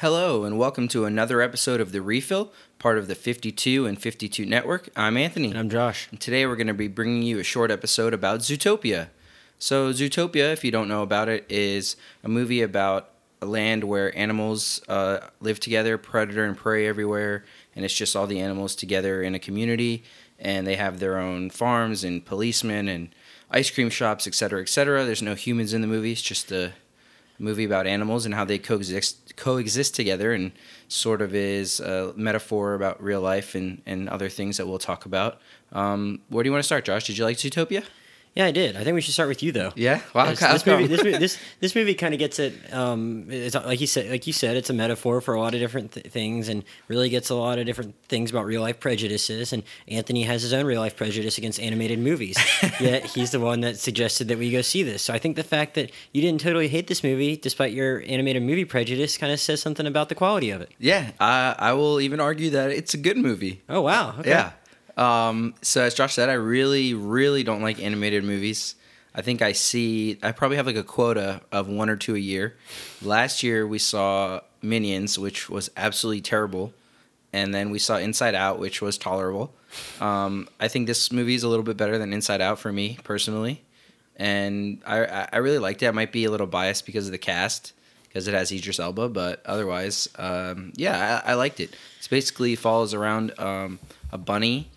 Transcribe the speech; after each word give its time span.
Hello, 0.00 0.44
and 0.44 0.58
welcome 0.58 0.88
to 0.88 1.06
another 1.06 1.40
episode 1.40 1.80
of 1.80 1.90
The 1.90 2.02
Refill, 2.02 2.52
part 2.78 2.98
of 2.98 3.08
the 3.08 3.14
52 3.14 3.86
and 3.86 3.98
52 3.98 4.44
Network. 4.44 4.90
I'm 4.94 5.16
Anthony. 5.16 5.48
And 5.48 5.58
I'm 5.58 5.70
Josh. 5.70 6.06
And 6.10 6.20
today 6.20 6.44
we're 6.44 6.56
going 6.56 6.66
to 6.66 6.74
be 6.74 6.86
bringing 6.86 7.22
you 7.22 7.38
a 7.38 7.42
short 7.42 7.70
episode 7.70 8.12
about 8.12 8.40
Zootopia. 8.40 9.08
So, 9.58 9.94
Zootopia, 9.94 10.52
if 10.52 10.62
you 10.66 10.70
don't 10.70 10.88
know 10.88 11.00
about 11.00 11.30
it, 11.30 11.46
is 11.48 11.96
a 12.22 12.28
movie 12.28 12.60
about 12.60 13.08
a 13.40 13.46
land 13.46 13.84
where 13.84 14.14
animals 14.14 14.82
uh, 14.86 15.28
live 15.40 15.60
together, 15.60 15.96
predator 15.96 16.44
and 16.44 16.58
prey 16.58 16.86
everywhere, 16.86 17.46
and 17.74 17.82
it's 17.82 17.94
just 17.94 18.14
all 18.14 18.26
the 18.26 18.40
animals 18.40 18.76
together 18.76 19.22
in 19.22 19.34
a 19.34 19.38
community, 19.38 20.04
and 20.38 20.66
they 20.66 20.76
have 20.76 21.00
their 21.00 21.16
own 21.16 21.48
farms 21.48 22.04
and 22.04 22.22
policemen 22.22 22.86
and 22.86 23.14
ice 23.50 23.70
cream 23.70 23.88
shops, 23.88 24.26
etc., 24.26 24.60
etc. 24.60 25.06
There's 25.06 25.22
no 25.22 25.34
humans 25.34 25.72
in 25.72 25.80
the 25.80 25.86
movie; 25.86 26.12
it's 26.12 26.20
just 26.20 26.52
a 26.52 26.74
movie 27.38 27.64
about 27.64 27.86
animals 27.86 28.24
and 28.24 28.34
how 28.34 28.44
they 28.44 28.58
coexist 28.58 29.36
coexist 29.36 29.94
together, 29.94 30.32
and 30.32 30.52
sort 30.88 31.20
of 31.22 31.34
is 31.34 31.80
a 31.80 32.12
metaphor 32.16 32.74
about 32.74 33.02
real 33.02 33.20
life 33.20 33.54
and 33.54 33.82
and 33.86 34.08
other 34.08 34.28
things 34.28 34.56
that 34.56 34.66
we'll 34.66 34.78
talk 34.78 35.06
about. 35.06 35.40
Um, 35.72 36.20
where 36.28 36.42
do 36.42 36.48
you 36.48 36.52
want 36.52 36.62
to 36.62 36.66
start, 36.66 36.84
Josh? 36.84 37.06
Did 37.06 37.18
you 37.18 37.24
like 37.24 37.36
Zootopia? 37.36 37.84
Yeah, 38.36 38.44
I 38.44 38.50
did. 38.50 38.76
I 38.76 38.84
think 38.84 38.94
we 38.94 39.00
should 39.00 39.14
start 39.14 39.30
with 39.30 39.42
you 39.42 39.50
though. 39.50 39.72
Yeah, 39.74 40.02
wow. 40.14 40.26
This, 40.26 40.40
this 40.40 40.66
movie, 40.66 40.86
this, 40.94 41.02
movie, 41.02 41.16
this, 41.16 41.38
this 41.60 41.74
movie 41.74 41.94
kind 41.94 42.12
of 42.12 42.20
gets 42.20 42.38
it. 42.38 42.52
Um, 42.70 43.28
it's 43.30 43.54
like 43.54 43.80
you 43.80 43.86
said, 43.86 44.10
like 44.10 44.26
you 44.26 44.34
said, 44.34 44.58
it's 44.58 44.68
a 44.68 44.74
metaphor 44.74 45.22
for 45.22 45.32
a 45.32 45.40
lot 45.40 45.54
of 45.54 45.60
different 45.60 45.92
th- 45.92 46.06
things, 46.06 46.50
and 46.50 46.62
really 46.88 47.08
gets 47.08 47.30
a 47.30 47.34
lot 47.34 47.58
of 47.58 47.64
different 47.64 47.94
things 48.08 48.30
about 48.30 48.44
real 48.44 48.60
life 48.60 48.78
prejudices. 48.78 49.54
And 49.54 49.62
Anthony 49.88 50.24
has 50.24 50.42
his 50.42 50.52
own 50.52 50.66
real 50.66 50.82
life 50.82 50.96
prejudice 50.96 51.38
against 51.38 51.58
animated 51.58 51.98
movies. 51.98 52.36
Yet 52.78 53.06
he's 53.06 53.30
the 53.30 53.40
one 53.40 53.62
that 53.62 53.78
suggested 53.78 54.28
that 54.28 54.36
we 54.36 54.50
go 54.50 54.60
see 54.60 54.82
this. 54.82 55.00
So 55.00 55.14
I 55.14 55.18
think 55.18 55.36
the 55.36 55.42
fact 55.42 55.72
that 55.74 55.90
you 56.12 56.20
didn't 56.20 56.42
totally 56.42 56.68
hate 56.68 56.88
this 56.88 57.02
movie, 57.02 57.38
despite 57.38 57.72
your 57.72 58.02
animated 58.06 58.42
movie 58.42 58.66
prejudice, 58.66 59.16
kind 59.16 59.32
of 59.32 59.40
says 59.40 59.62
something 59.62 59.86
about 59.86 60.10
the 60.10 60.14
quality 60.14 60.50
of 60.50 60.60
it. 60.60 60.70
Yeah, 60.78 61.12
I, 61.18 61.54
I 61.58 61.72
will 61.72 62.02
even 62.02 62.20
argue 62.20 62.50
that 62.50 62.70
it's 62.70 62.92
a 62.92 62.98
good 62.98 63.16
movie. 63.16 63.62
Oh 63.66 63.80
wow! 63.80 64.16
Okay. 64.18 64.28
Yeah. 64.28 64.52
Um, 64.96 65.54
so 65.62 65.82
as 65.82 65.94
Josh 65.94 66.14
said, 66.14 66.28
I 66.28 66.34
really, 66.34 66.94
really 66.94 67.42
don't 67.42 67.62
like 67.62 67.80
animated 67.80 68.24
movies. 68.24 68.74
I 69.14 69.22
think 69.22 69.42
I 69.42 69.52
see. 69.52 70.18
I 70.22 70.32
probably 70.32 70.56
have 70.56 70.66
like 70.66 70.76
a 70.76 70.82
quota 70.82 71.40
of 71.50 71.68
one 71.68 71.88
or 71.88 71.96
two 71.96 72.14
a 72.14 72.18
year. 72.18 72.54
Last 73.02 73.42
year 73.42 73.66
we 73.66 73.78
saw 73.78 74.40
Minions, 74.62 75.18
which 75.18 75.48
was 75.48 75.70
absolutely 75.76 76.20
terrible, 76.20 76.72
and 77.32 77.54
then 77.54 77.70
we 77.70 77.78
saw 77.78 77.96
Inside 77.96 78.34
Out, 78.34 78.58
which 78.58 78.82
was 78.82 78.98
tolerable. 78.98 79.54
Um, 80.00 80.48
I 80.60 80.68
think 80.68 80.86
this 80.86 81.10
movie 81.10 81.34
is 81.34 81.42
a 81.42 81.48
little 81.48 81.64
bit 81.64 81.76
better 81.76 81.98
than 81.98 82.12
Inside 82.12 82.40
Out 82.40 82.58
for 82.58 82.72
me 82.72 82.98
personally, 83.04 83.62
and 84.16 84.82
I 84.86 85.28
I 85.32 85.38
really 85.38 85.58
liked 85.58 85.82
it. 85.82 85.88
I 85.88 85.92
might 85.92 86.12
be 86.12 86.24
a 86.24 86.30
little 86.30 86.46
biased 86.46 86.84
because 86.84 87.06
of 87.06 87.12
the 87.12 87.18
cast 87.18 87.72
because 88.16 88.28
it 88.28 88.34
has 88.34 88.50
Idris 88.50 88.80
Elba, 88.80 89.10
but 89.10 89.44
otherwise, 89.44 90.08
um, 90.16 90.72
yeah, 90.74 91.20
I, 91.24 91.32
I, 91.32 91.34
liked 91.34 91.60
it. 91.60 91.74
It 92.00 92.08
basically 92.08 92.56
follows 92.56 92.94
around 92.94 93.38
um, 93.38 93.78
a 94.10 94.16
bunny 94.16 94.70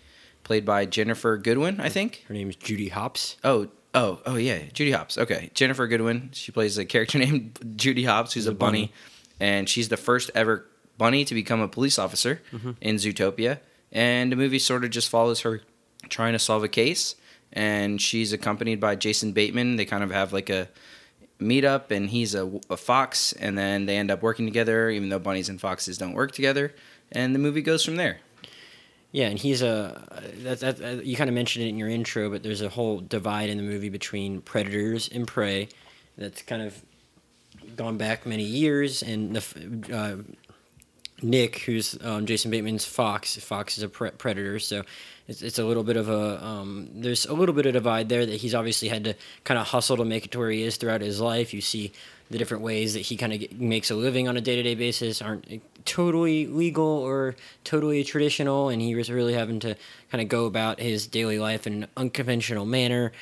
played 0.50 0.64
by 0.64 0.84
Ginnifer 0.84 1.40
Goodwin, 1.40 1.78
I 1.80 1.88
think. 1.88 2.24
Her 2.26 2.34
name 2.34 2.48
is 2.50 2.56
Judy 2.56 2.88
Hopps. 2.88 3.36
Oh, 3.44 3.68
Oh, 3.94 4.18
oh 4.26 4.34
yeah, 4.34 4.58
Judy 4.72 4.90
Hopps. 4.90 5.16
Okay, 5.16 5.48
Ginnifer 5.54 5.88
Goodwin. 5.88 6.30
She 6.32 6.50
plays 6.50 6.76
a 6.76 6.84
character 6.84 7.18
named 7.24 7.56
Judy 7.76 8.02
Hopps, 8.02 8.32
who's 8.32 8.48
a, 8.48 8.50
a 8.50 8.54
bunny. 8.54 8.86
bunny. 8.86 8.92
and 9.38 9.68
she's 9.68 9.90
the 9.90 9.96
first 9.96 10.28
ever 10.34 10.66
bunny 10.98 11.24
to 11.24 11.34
become 11.36 11.60
a 11.60 11.68
police 11.68 12.00
officer 12.00 12.42
mm-hmm. 12.50 12.72
in 12.80 12.96
Zootopia. 12.96 13.60
And 13.92 14.32
the 14.32 14.34
movie 14.34 14.58
sort 14.58 14.82
of 14.82 14.90
just 14.90 15.08
follows 15.08 15.42
her 15.42 15.60
trying 16.08 16.32
to 16.32 16.40
solve 16.40 16.64
a 16.64 16.68
case, 16.68 17.14
and 17.52 18.02
she's 18.02 18.32
accompanied 18.32 18.80
by 18.80 18.96
Jason 18.96 19.30
Bateman. 19.30 19.76
They 19.76 19.84
kind 19.84 20.02
of 20.02 20.10
have 20.10 20.32
like 20.32 20.50
a 20.50 20.68
meetup, 21.40 21.92
and 21.92 22.10
he's 22.10 22.34
a, 22.34 22.50
a 22.68 22.76
fox, 22.76 23.32
and 23.34 23.56
then 23.56 23.86
they 23.86 23.96
end 23.96 24.10
up 24.10 24.20
working 24.20 24.46
together, 24.46 24.90
even 24.90 25.10
though 25.10 25.20
bunnies 25.20 25.48
and 25.48 25.60
foxes 25.60 25.96
don't 25.96 26.14
work 26.14 26.32
together. 26.32 26.74
And 27.12 27.36
the 27.36 27.38
movie 27.38 27.62
goes 27.62 27.84
from 27.84 27.94
there. 27.94 28.18
Yeah, 29.12 29.26
and 29.26 29.38
he's 29.38 29.60
a 29.60 30.02
that, 30.44 30.60
that, 30.60 31.04
you 31.04 31.16
kind 31.16 31.28
of 31.28 31.34
mentioned 31.34 31.64
it 31.64 31.68
in 31.68 31.78
your 31.78 31.88
intro, 31.88 32.30
but 32.30 32.42
there's 32.42 32.62
a 32.62 32.68
whole 32.68 33.00
divide 33.00 33.50
in 33.50 33.56
the 33.56 33.64
movie 33.64 33.88
between 33.88 34.40
predators 34.40 35.08
and 35.08 35.26
prey 35.26 35.68
that's 36.16 36.42
kind 36.42 36.62
of 36.62 36.80
gone 37.76 37.96
back 37.96 38.24
many 38.24 38.44
years, 38.44 39.02
and 39.02 39.34
the 39.34 39.92
uh, 39.92 40.49
Nick, 41.22 41.60
who's 41.60 41.98
um, 42.02 42.26
Jason 42.26 42.50
Bateman's 42.50 42.84
fox, 42.84 43.36
fox 43.36 43.76
is 43.76 43.82
a 43.82 43.88
pre- 43.88 44.10
predator, 44.10 44.58
so 44.58 44.84
it's, 45.28 45.42
it's 45.42 45.58
a 45.58 45.64
little 45.64 45.84
bit 45.84 45.96
of 45.96 46.08
a 46.08 46.44
um, 46.44 46.88
there's 46.94 47.26
a 47.26 47.32
little 47.32 47.54
bit 47.54 47.66
of 47.66 47.72
divide 47.74 48.08
there 48.08 48.26
that 48.26 48.40
he's 48.40 48.54
obviously 48.54 48.88
had 48.88 49.04
to 49.04 49.14
kind 49.44 49.58
of 49.58 49.68
hustle 49.68 49.96
to 49.96 50.04
make 50.04 50.24
it 50.24 50.32
to 50.32 50.38
where 50.38 50.50
he 50.50 50.62
is 50.62 50.76
throughout 50.76 51.00
his 51.00 51.20
life. 51.20 51.54
You 51.54 51.60
see 51.60 51.92
the 52.30 52.38
different 52.38 52.62
ways 52.62 52.94
that 52.94 53.00
he 53.00 53.16
kind 53.16 53.32
of 53.32 53.52
makes 53.52 53.90
a 53.90 53.94
living 53.94 54.28
on 54.28 54.36
a 54.36 54.40
day 54.40 54.56
to 54.56 54.62
day 54.62 54.74
basis 54.74 55.20
aren't 55.20 55.62
totally 55.84 56.46
legal 56.46 56.84
or 56.84 57.36
totally 57.64 58.04
traditional, 58.04 58.68
and 58.68 58.80
he 58.80 58.94
was 58.94 59.10
really 59.10 59.34
having 59.34 59.60
to 59.60 59.76
kind 60.10 60.22
of 60.22 60.28
go 60.28 60.46
about 60.46 60.80
his 60.80 61.06
daily 61.06 61.38
life 61.38 61.66
in 61.66 61.84
an 61.84 61.88
unconventional 61.96 62.64
manner. 62.64 63.12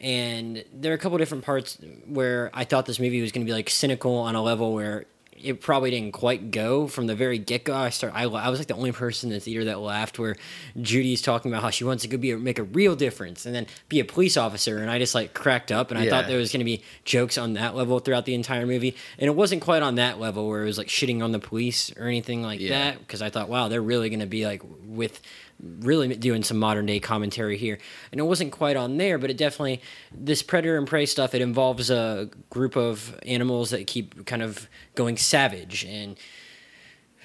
And 0.00 0.64
there 0.72 0.92
are 0.92 0.94
a 0.94 0.98
couple 0.98 1.18
different 1.18 1.44
parts 1.44 1.78
where 2.06 2.50
I 2.54 2.64
thought 2.64 2.86
this 2.86 2.98
movie 2.98 3.20
was 3.20 3.32
going 3.32 3.44
to 3.44 3.50
be 3.50 3.54
like 3.54 3.68
cynical 3.68 4.16
on 4.16 4.34
a 4.34 4.42
level 4.42 4.72
where 4.72 5.04
it 5.44 5.60
probably 5.60 5.90
didn't 5.90 6.12
quite 6.12 6.50
go 6.50 6.86
from 6.86 7.06
the 7.06 7.14
very 7.14 7.38
get 7.38 7.64
go. 7.64 7.74
I 7.74 7.90
start. 7.90 8.12
I, 8.14 8.24
I 8.24 8.48
was 8.48 8.58
like 8.58 8.68
the 8.68 8.74
only 8.74 8.92
person 8.92 9.30
in 9.30 9.34
the 9.34 9.40
theater 9.40 9.64
that 9.64 9.80
laughed 9.80 10.18
where 10.18 10.36
Judy's 10.80 11.22
talking 11.22 11.50
about 11.50 11.62
how 11.62 11.70
she 11.70 11.84
wants 11.84 12.02
to 12.02 12.08
go 12.08 12.16
be 12.16 12.32
a, 12.32 12.38
make 12.38 12.58
a 12.58 12.62
real 12.62 12.96
difference 12.96 13.46
and 13.46 13.54
then 13.54 13.66
be 13.88 14.00
a 14.00 14.04
police 14.04 14.36
officer, 14.36 14.78
and 14.78 14.90
I 14.90 14.98
just 14.98 15.14
like 15.14 15.34
cracked 15.34 15.72
up, 15.72 15.90
and 15.90 15.98
I 15.98 16.04
yeah. 16.04 16.10
thought 16.10 16.26
there 16.26 16.38
was 16.38 16.52
going 16.52 16.60
to 16.60 16.64
be 16.64 16.82
jokes 17.04 17.38
on 17.38 17.54
that 17.54 17.74
level 17.74 17.98
throughout 17.98 18.24
the 18.24 18.34
entire 18.34 18.66
movie, 18.66 18.96
and 19.18 19.26
it 19.26 19.34
wasn't 19.34 19.62
quite 19.62 19.82
on 19.82 19.96
that 19.96 20.20
level 20.20 20.48
where 20.48 20.62
it 20.62 20.66
was 20.66 20.78
like 20.78 20.88
shitting 20.88 21.22
on 21.22 21.32
the 21.32 21.38
police 21.38 21.92
or 21.96 22.06
anything 22.06 22.42
like 22.42 22.60
yeah. 22.60 22.70
that 22.70 22.98
because 22.98 23.22
I 23.22 23.30
thought, 23.30 23.48
wow, 23.48 23.68
they're 23.68 23.82
really 23.82 24.08
going 24.08 24.20
to 24.20 24.26
be 24.26 24.46
like 24.46 24.62
with 24.84 25.20
really 25.62 26.14
doing 26.16 26.42
some 26.42 26.58
modern 26.58 26.86
day 26.86 27.00
commentary 27.00 27.56
here. 27.56 27.78
And 28.12 28.20
it 28.20 28.24
wasn't 28.24 28.52
quite 28.52 28.76
on 28.76 28.96
there, 28.96 29.18
but 29.18 29.30
it 29.30 29.36
definitely 29.36 29.82
this 30.12 30.42
predator 30.42 30.78
and 30.78 30.86
prey 30.86 31.06
stuff. 31.06 31.34
It 31.34 31.42
involves 31.42 31.90
a 31.90 32.30
group 32.50 32.76
of 32.76 33.18
animals 33.26 33.70
that 33.70 33.86
keep 33.86 34.26
kind 34.26 34.42
of 34.42 34.68
going 34.94 35.16
savage 35.16 35.84
and 35.84 36.16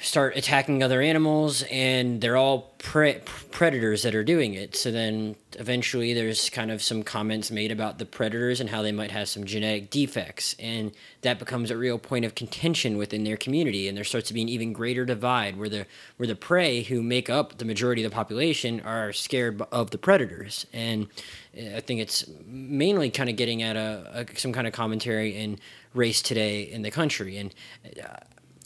start 0.02 0.36
attacking 0.36 0.84
other 0.84 1.02
animals 1.02 1.64
and 1.72 2.20
they're 2.20 2.36
all 2.36 2.74
pre- 2.80 3.20
predators 3.52 4.04
that 4.04 4.14
are 4.14 4.26
doing 4.26 4.54
it. 4.54 4.76
So 4.76 4.92
then 4.92 5.36
eventually 5.58 6.14
there's 6.14 6.50
kind 6.50 6.70
of 6.70 6.82
some 6.82 7.02
comments 7.02 7.50
made 7.50 7.72
about 7.72 7.98
the 7.98 8.06
predators 8.06 8.60
and 8.60 8.70
how 8.70 8.82
they 8.82 8.92
might 8.92 9.12
have 9.12 9.30
some 9.30 9.46
genetic 9.46 9.90
defects. 9.90 10.54
And 10.60 10.92
that 11.22 11.40
becomes 11.40 11.72
a 11.72 11.78
real 11.78 11.98
point 11.98 12.26
of 12.26 12.36
contention 12.36 12.98
within 12.98 13.24
their 13.24 13.38
community 13.38 13.88
and 13.88 13.96
there 13.96 14.04
starts 14.04 14.28
to 14.28 14.34
be 14.34 14.42
an 14.42 14.50
even 14.50 14.74
greater 14.74 15.06
divide 15.06 15.58
where 15.58 15.70
the 15.70 15.86
where 16.18 16.28
the 16.28 16.36
prey 16.36 16.84
who 16.84 17.02
make 17.02 17.30
up 17.30 17.58
the 17.58 17.66
majority 17.66 18.04
of 18.04 18.12
the 18.12 18.16
population 18.16 18.82
are 18.82 19.14
scared 19.14 19.62
of 19.72 19.92
the 19.92 19.98
predators. 19.98 20.66
And 20.74 21.08
i 21.56 21.80
think 21.80 22.02
it's 22.02 22.26
mainly 22.46 23.10
kind 23.10 23.30
of 23.30 23.38
getting 23.38 23.64
at 23.64 23.78
a, 23.78 24.26
a 24.28 24.38
some 24.38 24.52
kind 24.52 24.68
of 24.68 24.74
commentary 24.74 25.38
in 25.38 25.58
race 25.94 26.22
today 26.22 26.64
in 26.64 26.82
the 26.82 26.92
country. 26.92 27.38
And 27.38 27.56
uh, 28.04 28.18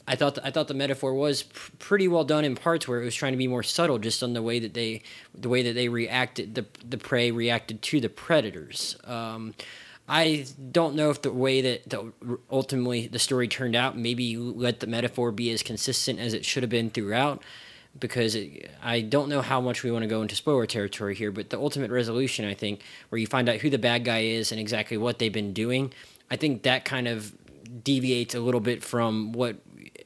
I 0.06 0.16
thought 0.16 0.36
the, 0.36 0.46
I 0.46 0.50
thought 0.50 0.68
the 0.68 0.74
metaphor 0.74 1.14
was 1.14 1.44
pr- 1.44 1.70
pretty 1.78 2.08
well 2.08 2.24
done 2.24 2.44
in 2.44 2.56
parts 2.56 2.88
where 2.88 3.00
it 3.00 3.04
was 3.04 3.14
trying 3.14 3.32
to 3.32 3.36
be 3.38 3.48
more 3.48 3.62
subtle, 3.62 3.98
just 3.98 4.22
on 4.22 4.32
the 4.32 4.42
way 4.42 4.58
that 4.58 4.74
they 4.74 5.02
the 5.34 5.48
way 5.48 5.62
that 5.62 5.74
they 5.74 5.88
reacted 5.88 6.54
the 6.54 6.66
the 6.86 6.98
prey 6.98 7.30
reacted 7.30 7.82
to 7.82 8.00
the 8.00 8.08
predators. 8.08 8.96
Um, 9.04 9.54
I 10.08 10.46
don't 10.72 10.96
know 10.96 11.10
if 11.10 11.22
the 11.22 11.32
way 11.32 11.60
that 11.60 11.88
the, 11.88 12.12
ultimately 12.50 13.06
the 13.06 13.20
story 13.20 13.46
turned 13.46 13.76
out 13.76 13.96
maybe 13.96 14.36
let 14.36 14.80
the 14.80 14.88
metaphor 14.88 15.30
be 15.30 15.52
as 15.52 15.62
consistent 15.62 16.18
as 16.18 16.34
it 16.34 16.44
should 16.44 16.64
have 16.64 16.70
been 16.70 16.90
throughout 16.90 17.44
because 17.98 18.34
it, 18.34 18.70
I 18.82 19.02
don't 19.02 19.28
know 19.28 19.40
how 19.40 19.60
much 19.60 19.84
we 19.84 19.92
want 19.92 20.02
to 20.02 20.08
go 20.08 20.22
into 20.22 20.34
spoiler 20.34 20.66
territory 20.66 21.14
here, 21.14 21.30
but 21.30 21.50
the 21.50 21.58
ultimate 21.58 21.92
resolution, 21.92 22.44
I 22.44 22.54
think, 22.54 22.82
where 23.08 23.20
you 23.20 23.28
find 23.28 23.48
out 23.48 23.56
who 23.56 23.70
the 23.70 23.78
bad 23.78 24.04
guy 24.04 24.22
is 24.22 24.50
and 24.50 24.60
exactly 24.60 24.96
what 24.96 25.20
they've 25.20 25.32
been 25.32 25.52
doing, 25.52 25.92
I 26.28 26.36
think 26.36 26.62
that 26.62 26.84
kind 26.84 27.06
of 27.08 27.32
deviates 27.82 28.34
a 28.34 28.40
little 28.40 28.60
bit 28.60 28.82
from 28.82 29.32
what 29.32 29.56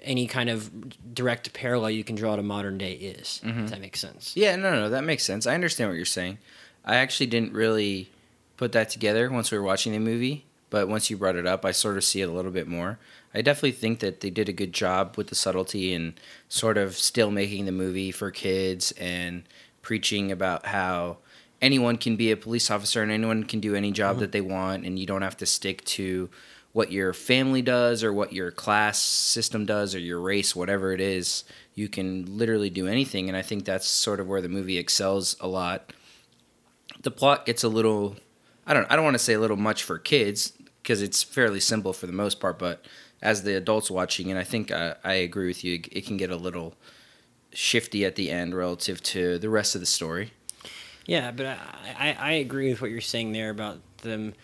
any 0.01 0.27
kind 0.27 0.51
of 0.51 1.15
direct 1.15 1.53
parallel 1.53 1.91
you 1.91 2.05
can 2.05 2.15
draw 2.15 2.37
to 2.37 2.43
modern 2.43 2.79
day 2.79 2.93
is. 2.93 3.41
Mm-hmm. 3.45 3.65
If 3.65 3.71
that 3.71 3.81
makes 3.81 4.01
sense. 4.01 4.37
Yeah, 4.37 4.57
no, 4.57 4.73
no, 4.73 4.91
that 4.91 5.05
makes 5.05 5.25
sense. 5.25 5.47
I 5.47 5.55
understand 5.55 5.91
what 5.91 5.97
you're 5.97 6.05
saying. 6.05 6.39
I 6.85 6.97
actually 6.97 7.27
didn't 7.27 7.53
really 7.53 8.11
put 8.57 8.73
that 8.73 8.91
together 8.91 9.31
once 9.31 9.51
we 9.51 9.59
were 9.59 9.65
watching 9.65 9.93
the 9.93 9.99
movie, 9.99 10.45
but 10.71 10.89
once 10.89 11.09
you 11.09 11.17
brought 11.17 11.37
it 11.37 11.47
up, 11.47 11.65
I 11.65 11.71
sort 11.71 11.97
of 11.97 12.05
see 12.05 12.21
it 12.21 12.29
a 12.29 12.33
little 12.33 12.51
bit 12.51 12.69
more. 12.69 12.99
I 13.35 13.43
definitely 13.43 13.73
think 13.73 14.01
that 14.01 14.21
they 14.21 14.31
did 14.31 14.49
a 14.49 14.53
good 14.53 14.73
job 14.73 15.17
with 15.17 15.29
the 15.29 15.35
subtlety 15.35 15.93
and 15.93 16.15
sort 16.49 16.79
of 16.79 16.97
still 16.97 17.31
making 17.31 17.65
the 17.65 17.73
movie 17.73 18.13
for 18.13 18.31
kids 18.31 18.93
and 18.93 19.43
preaching 19.83 20.31
about 20.31 20.67
how 20.67 21.19
anyone 21.61 21.97
can 21.97 22.17
be 22.17 22.31
a 22.31 22.37
police 22.37 22.71
officer 22.71 23.03
and 23.03 23.11
anyone 23.11 23.45
can 23.45 23.59
do 23.59 23.75
any 23.75 23.91
job 23.91 24.13
mm-hmm. 24.13 24.21
that 24.21 24.33
they 24.33 24.41
want 24.41 24.85
and 24.85 24.99
you 24.99 25.07
don't 25.07 25.23
have 25.23 25.37
to 25.39 25.47
stick 25.47 25.85
to 25.85 26.29
what 26.75 26.91
your 26.91 27.13
family 27.13 27.63
does 27.63 28.03
or 28.03 28.13
what 28.13 28.33
your 28.33 28.51
class 28.51 29.01
system 29.01 29.65
does 29.65 29.95
or 29.95 30.01
your 30.01 30.21
race, 30.21 30.57
whatever 30.57 30.93
it 30.93 31.01
is, 31.01 31.45
you 31.77 31.89
can 31.89 32.37
literally 32.37 32.69
do 32.69 32.89
anything. 32.89 33.29
And 33.29 33.37
I 33.37 33.43
think 33.43 33.65
that's 33.65 33.87
sort 33.87 34.19
of 34.19 34.27
where 34.27 34.43
the 34.43 34.49
movie 34.49 34.77
excels 34.77 35.37
a 35.41 35.47
lot. 35.47 35.93
The 37.01 37.13
plot 37.13 37.47
gets 37.47 37.63
a 37.63 37.69
little, 37.69 38.17
I 38.67 38.75
don't, 38.75 38.91
I 38.91 38.97
don't 38.97 39.05
want 39.05 39.15
to 39.15 39.23
say 39.23 39.35
a 39.35 39.41
little 39.41 39.57
much 39.57 39.85
for 39.85 40.01
kids 40.01 40.53
because 40.83 41.01
it's 41.01 41.23
fairly 41.23 41.61
simple 41.61 41.93
for 41.93 42.09
the 42.09 42.13
most 42.13 42.41
part, 42.41 42.59
but 42.59 42.85
as 43.23 43.45
the 43.45 43.57
adults 43.57 43.89
watching 43.89 44.29
and 44.31 44.39
I 44.39 44.45
think 44.45 44.73
uh, 44.73 44.95
I 45.05 45.15
agree 45.15 45.47
with 45.47 45.63
you. 45.63 45.81
It 45.93 46.05
can 46.05 46.17
get 46.17 46.31
a 46.31 46.37
little 46.37 46.75
shifty 47.53 48.05
at 48.05 48.17
the 48.17 48.33
end 48.33 48.53
relative 48.53 49.01
to 49.05 49.39
the 49.39 49.49
rest 49.49 49.77
of 49.77 49.81
the 49.81 49.87
story. 49.87 50.33
Yeah, 51.07 51.31
but 51.31 51.47
I, 51.47 51.57
I, 51.97 52.17
I 52.19 52.33
agree 52.33 52.71
with 52.71 52.83
what 52.83 52.91
you're 52.91 53.01
saying 53.01 53.31
there 53.31 53.51
about 53.51 53.79
them. 53.99 54.35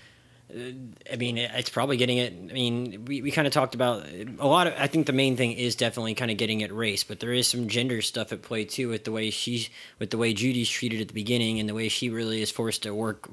I 1.13 1.17
mean, 1.17 1.39
it's 1.39 1.71
probably 1.71 1.97
getting 1.97 2.19
it. 2.19 2.33
I 2.33 2.53
mean, 2.53 3.05
we, 3.05 3.23
we 3.23 3.31
kind 3.31 3.47
of 3.47 3.53
talked 3.53 3.75
about 3.75 4.07
a 4.39 4.47
lot 4.47 4.67
of. 4.67 4.75
I 4.79 4.87
think 4.87 5.07
the 5.07 5.13
main 5.13 5.37
thing 5.37 5.53
is 5.53 5.77
definitely 5.77 6.15
kind 6.15 6.31
of 6.31 6.37
getting 6.37 6.63
at 6.63 6.73
race, 6.73 7.05
but 7.05 7.21
there 7.21 7.33
is 7.33 7.47
some 7.47 7.69
gender 7.69 8.03
stuff 8.03 8.33
at 8.33 8.43
play 8.43 8.65
too 8.65 8.89
with 8.89 9.05
the 9.05 9.13
way 9.13 9.31
she's, 9.31 9.71
with 9.99 10.11
the 10.11 10.19
way 10.19 10.33
Judy's 10.33 10.69
treated 10.69 11.01
at 11.01 11.09
the 11.09 11.15
beginning, 11.15 11.61
and 11.61 11.69
the 11.69 11.75
way 11.75 11.89
she 11.89 12.11
really 12.11 12.43
is 12.43 12.51
forced 12.51 12.83
to 12.83 12.95
work 12.95 13.29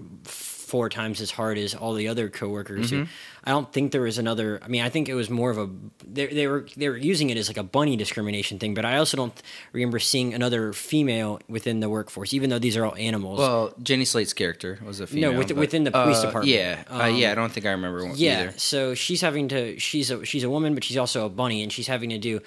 four 0.67 0.89
times 0.89 1.21
as 1.21 1.31
hard 1.31 1.57
as 1.57 1.73
all 1.73 1.93
the 1.93 2.07
other 2.09 2.27
coworkers. 2.29 2.89
Who, 2.89 3.05
I 3.43 3.51
don't 3.51 3.71
think 3.71 3.93
there 3.93 4.01
was 4.01 4.17
another. 4.17 4.59
I 4.61 4.67
mean, 4.67 4.81
I 4.83 4.89
think 4.89 5.07
it 5.07 5.13
was 5.15 5.29
more 5.29 5.49
of 5.49 5.57
a. 5.57 5.69
They, 6.05 6.27
they 6.27 6.47
were 6.47 6.65
they 6.75 6.89
were 6.89 6.97
using 6.97 7.29
it 7.29 7.37
as 7.37 7.47
like 7.47 7.57
a 7.57 7.63
bunny 7.63 7.95
discrimination 7.95 8.59
thing, 8.59 8.73
but 8.73 8.83
I 8.83 8.97
also 8.97 9.15
don't 9.15 9.41
remember 9.71 9.99
seeing 9.99 10.33
another 10.33 10.73
female 10.73 11.39
within 11.47 11.79
the 11.79 11.87
workforce, 11.89 12.33
even 12.33 12.49
though 12.49 12.59
these 12.59 12.75
are 12.75 12.85
all 12.85 12.95
animals. 12.97 13.39
Well, 13.39 13.73
Jenny 13.81 14.03
Slate's 14.05 14.33
character 14.33 14.79
was 14.85 14.99
a 14.99 15.07
female. 15.07 15.33
with- 15.37 15.47
but- 15.47 15.57
within 15.57 15.83
the 15.85 15.91
police 15.91 16.17
uh, 16.17 16.25
department. 16.25 16.53
Yeah, 16.55 16.83
uh, 16.91 17.03
Um, 17.03 17.15
yeah. 17.15 17.31
I 17.31 17.35
don't 17.35 17.51
think 17.51 17.65
I 17.65 17.71
remember 17.71 18.05
one 18.05 18.13
Yeah, 18.17 18.41
either. 18.49 18.53
so 18.57 18.93
she's 18.93 19.21
having 19.21 19.47
to. 19.49 19.79
She's 19.79 20.11
a 20.11 20.25
she's 20.25 20.43
a 20.43 20.49
woman, 20.49 20.73
but 20.73 20.83
she's 20.83 20.97
also 20.97 21.25
a 21.25 21.29
bunny, 21.29 21.63
and 21.63 21.71
she's 21.71 21.87
having 21.87 22.09
to 22.09 22.17
do 22.17 22.41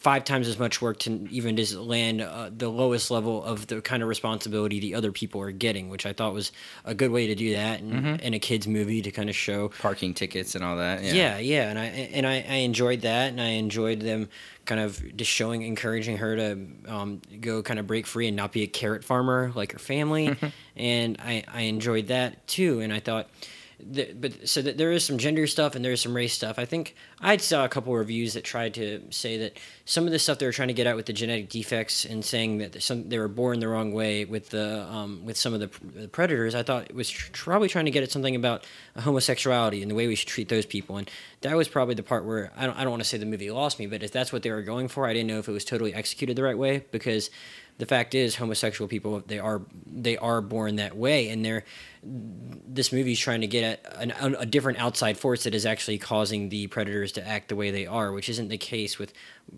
five 0.00 0.22
times 0.24 0.46
as 0.46 0.58
much 0.60 0.80
work 0.80 0.96
to 1.00 1.26
even 1.30 1.56
just 1.56 1.74
land 1.74 2.20
uh, 2.20 2.48
the 2.56 2.68
lowest 2.68 3.10
level 3.10 3.42
of 3.42 3.66
the 3.66 3.80
kind 3.82 4.00
of 4.00 4.08
responsibility 4.08 4.78
the 4.78 4.94
other 4.94 5.10
people 5.10 5.40
are 5.40 5.50
getting, 5.50 5.88
which 5.88 6.06
I 6.06 6.12
thought 6.12 6.32
was 6.32 6.52
a 6.84 6.94
good 6.94 7.10
way 7.10 7.26
to 7.26 7.34
do 7.34 7.52
that 7.54 7.80
in, 7.80 7.90
Mm-hmm. 7.90 8.14
in 8.22 8.32
a 8.34 8.38
kids 8.38 8.68
movie 8.68 9.02
to 9.02 9.10
kind 9.10 9.28
of 9.28 9.34
show. 9.34 9.70
Parking 9.80 10.14
tickets 10.14 10.54
and 10.54 10.62
all 10.64 10.76
that. 10.76 11.02
Yeah. 11.02 11.12
Yeah, 11.14 11.38
yeah, 11.38 11.68
and 11.70 11.78
I 11.78 11.84
and 11.86 12.26
I, 12.26 12.34
I 12.48 12.54
enjoyed 12.62 13.00
that, 13.02 13.30
and 13.30 13.40
I 13.40 13.48
enjoyed 13.58 14.00
them 14.00 14.28
kind 14.66 14.80
of 14.80 15.02
just 15.16 15.30
showing, 15.30 15.62
encouraging 15.62 16.18
her 16.18 16.36
to 16.36 16.58
um, 16.86 17.20
go 17.40 17.62
kind 17.62 17.80
of 17.80 17.86
break 17.86 18.06
free 18.06 18.28
and 18.28 18.36
not 18.36 18.52
be 18.52 18.62
a 18.62 18.66
carrot 18.68 19.02
farmer 19.04 19.50
like 19.56 19.72
her 19.72 19.78
family, 19.80 20.36
and 20.76 21.16
I 21.20 21.42
I 21.52 21.62
enjoyed 21.62 22.06
that 22.08 22.46
too, 22.46 22.80
and 22.80 22.92
I 22.92 23.00
thought. 23.00 23.28
That, 23.80 24.20
but 24.20 24.48
so 24.48 24.60
that 24.62 24.76
there 24.76 24.90
is 24.90 25.04
some 25.04 25.18
gender 25.18 25.46
stuff 25.46 25.76
and 25.76 25.84
there 25.84 25.92
is 25.92 26.00
some 26.00 26.14
race 26.14 26.32
stuff. 26.32 26.58
I 26.58 26.64
think 26.64 26.96
I 27.20 27.36
saw 27.36 27.64
a 27.64 27.68
couple 27.68 27.94
reviews 27.94 28.34
that 28.34 28.42
tried 28.42 28.74
to 28.74 29.02
say 29.10 29.38
that 29.38 29.56
some 29.84 30.04
of 30.04 30.10
the 30.10 30.18
stuff 30.18 30.38
they 30.38 30.46
were 30.46 30.52
trying 30.52 30.68
to 30.68 30.74
get 30.74 30.88
at 30.88 30.96
with 30.96 31.06
the 31.06 31.12
genetic 31.12 31.48
defects 31.48 32.04
and 32.04 32.24
saying 32.24 32.58
that 32.58 32.82
some 32.82 33.08
they 33.08 33.18
were 33.18 33.28
born 33.28 33.60
the 33.60 33.68
wrong 33.68 33.92
way 33.92 34.24
with 34.24 34.50
the 34.50 34.82
um, 34.82 35.24
with 35.24 35.36
some 35.36 35.54
of 35.54 35.60
the, 35.60 35.70
the 36.00 36.08
predators. 36.08 36.56
I 36.56 36.64
thought 36.64 36.92
was 36.92 37.08
tr- 37.08 37.30
probably 37.32 37.68
trying 37.68 37.84
to 37.84 37.92
get 37.92 38.02
at 38.02 38.10
something 38.10 38.34
about 38.34 38.66
homosexuality 38.96 39.80
and 39.80 39.90
the 39.90 39.94
way 39.94 40.08
we 40.08 40.16
should 40.16 40.28
treat 40.28 40.48
those 40.48 40.66
people. 40.66 40.96
And 40.96 41.08
that 41.42 41.56
was 41.56 41.68
probably 41.68 41.94
the 41.94 42.02
part 42.02 42.24
where 42.24 42.52
I 42.56 42.66
don't, 42.66 42.76
I 42.76 42.82
don't 42.82 42.90
want 42.90 43.02
to 43.02 43.08
say 43.08 43.16
the 43.16 43.26
movie 43.26 43.50
lost 43.50 43.78
me, 43.78 43.86
but 43.86 44.02
if 44.02 44.10
that's 44.10 44.32
what 44.32 44.42
they 44.42 44.50
were 44.50 44.62
going 44.62 44.88
for, 44.88 45.06
I 45.06 45.12
didn't 45.12 45.28
know 45.28 45.38
if 45.38 45.48
it 45.48 45.52
was 45.52 45.64
totally 45.64 45.94
executed 45.94 46.34
the 46.34 46.42
right 46.42 46.58
way 46.58 46.84
because 46.90 47.30
the 47.78 47.86
fact 47.86 48.14
is 48.14 48.36
homosexual 48.36 48.88
people 48.88 49.22
they 49.26 49.38
are 49.38 49.62
they 49.86 50.16
are 50.18 50.40
born 50.40 50.76
that 50.76 50.96
way 50.96 51.28
and 51.30 51.44
they're 51.44 51.64
this 52.02 52.92
movie 52.92 53.12
is 53.12 53.18
trying 53.18 53.40
to 53.40 53.46
get 53.46 53.84
at 53.84 54.20
an, 54.20 54.36
a 54.38 54.46
different 54.46 54.78
outside 54.78 55.18
force 55.18 55.44
that 55.44 55.54
is 55.54 55.66
actually 55.66 55.98
causing 55.98 56.48
the 56.48 56.66
predators 56.68 57.12
to 57.12 57.26
act 57.26 57.48
the 57.48 57.56
way 57.56 57.70
they 57.70 57.86
are, 57.86 58.12
which 58.12 58.28
isn't 58.28 58.48
the 58.48 58.58
case 58.58 58.98
with 58.98 59.12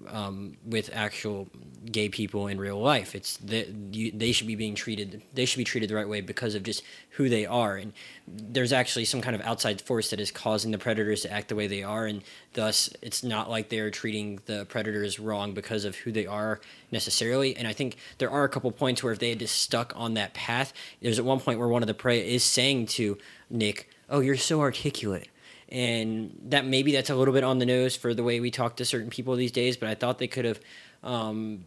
um, 0.09 0.57
with 0.65 0.89
actual 0.93 1.49
gay 1.91 2.09
people 2.09 2.47
in 2.47 2.61
real 2.61 2.81
life. 2.81 3.15
It's 3.15 3.37
that 3.39 3.67
they 3.93 4.33
should 4.33 4.47
be 4.47 4.55
being 4.55 4.75
treated 4.75 5.23
they 5.35 5.45
should 5.45 5.59
be 5.59 5.65
treated 5.65 5.91
the 5.91 5.97
right 5.97 6.09
way 6.09 6.21
because 6.21 6.55
of 6.55 6.63
just 6.63 6.83
who 7.11 7.29
they 7.29 7.45
are, 7.45 7.77
and 7.77 7.93
there's 8.27 8.73
actually 8.73 9.05
some 9.05 9.21
kind 9.21 9.35
of 9.35 9.43
outside 9.43 9.81
force 9.81 10.11
that 10.11 10.21
is 10.21 10.31
causing 10.31 10.71
the 10.71 10.79
predators 10.79 11.23
to 11.23 11.33
act 11.33 11.49
the 11.49 11.57
way 11.57 11.67
they 11.67 11.83
are, 11.83 12.07
and 12.07 12.23
thus 12.55 12.91
it's 13.03 13.23
not 13.23 13.51
like 13.51 13.69
they're 13.69 13.91
treating 13.91 14.41
the 14.47 14.65
predators 14.67 15.19
wrong 15.19 15.53
because 15.53 15.85
of 15.85 15.97
who 15.97 16.13
they 16.13 16.27
are 16.27 16.61
necessarily. 16.91 17.57
And 17.57 17.67
I 17.67 17.73
think 17.73 17.97
there 18.19 18.31
are 18.31 18.45
a 18.45 18.49
couple 18.49 18.71
points 18.71 19.03
where 19.03 19.13
if 19.13 19.19
they 19.19 19.31
had 19.31 19.39
just 19.39 19.61
stuck 19.61 19.93
on 19.97 20.15
that 20.15 20.35
path, 20.35 20.73
there's 21.01 21.19
at 21.19 21.25
one 21.25 21.41
point 21.41 21.59
where 21.59 21.69
one 21.69 21.83
of 21.83 21.87
the 21.87 21.95
prey 21.95 22.21
is 22.31 22.45
saying 22.45 22.87
to 22.87 23.19
Nick, 23.51 23.91
"Oh, 24.09 24.21
you're 24.21 24.37
so 24.37 24.61
articulate." 24.61 25.29
And 25.69 26.37
that 26.47 26.67
maybe 26.67 26.93
that's 26.93 27.11
a 27.11 27.15
little 27.15 27.35
bit 27.35 27.45
on 27.45 27.59
the 27.59 27.67
nose 27.67 27.95
for 27.97 28.13
the 28.13 28.25
way 28.25 28.41
we 28.41 28.51
talk 28.51 28.77
to 28.77 28.85
certain 28.85 29.11
people 29.11 29.37
these 29.37 29.53
days, 29.53 29.77
but 29.77 29.89
I 29.89 29.95
thought 29.95 30.19
they 30.19 30.27
could 30.27 30.45
have 30.45 30.61
um, 31.05 31.65